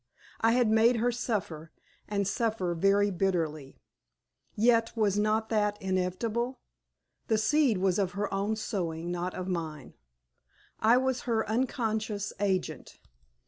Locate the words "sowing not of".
8.55-9.47